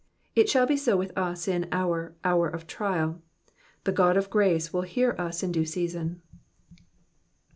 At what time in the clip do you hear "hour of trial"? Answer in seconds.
2.23-3.21